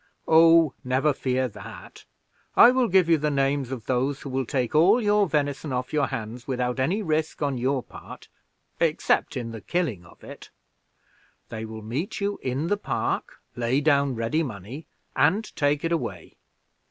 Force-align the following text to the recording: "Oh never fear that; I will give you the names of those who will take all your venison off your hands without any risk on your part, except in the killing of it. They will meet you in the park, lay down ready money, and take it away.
"Oh 0.27 0.73
never 0.83 1.13
fear 1.13 1.47
that; 1.49 2.05
I 2.57 2.71
will 2.71 2.87
give 2.87 3.07
you 3.07 3.19
the 3.19 3.29
names 3.29 3.71
of 3.71 3.85
those 3.85 4.21
who 4.23 4.29
will 4.31 4.47
take 4.47 4.73
all 4.73 4.99
your 4.99 5.29
venison 5.29 5.71
off 5.71 5.93
your 5.93 6.07
hands 6.07 6.47
without 6.47 6.79
any 6.79 7.03
risk 7.03 7.43
on 7.43 7.59
your 7.59 7.83
part, 7.83 8.27
except 8.79 9.37
in 9.37 9.51
the 9.51 9.61
killing 9.61 10.03
of 10.03 10.23
it. 10.23 10.49
They 11.49 11.65
will 11.65 11.83
meet 11.83 12.19
you 12.19 12.39
in 12.41 12.65
the 12.65 12.77
park, 12.77 13.43
lay 13.55 13.79
down 13.79 14.15
ready 14.15 14.41
money, 14.41 14.87
and 15.15 15.55
take 15.55 15.83
it 15.85 15.91
away. 15.91 16.35